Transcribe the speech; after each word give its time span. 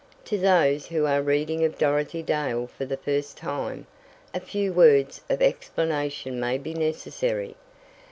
To 0.25 0.37
those 0.39 0.87
who 0.87 1.05
are 1.05 1.21
reading 1.21 1.63
of 1.63 1.77
Dorothy 1.77 2.23
Dale 2.23 2.65
for 2.65 2.85
the 2.85 2.97
first 2.97 3.37
time, 3.37 3.85
a 4.33 4.39
few 4.39 4.73
words 4.73 5.21
of 5.29 5.43
explanation 5.43 6.39
may 6.39 6.57
be 6.57 6.73
necessary. 6.73 7.53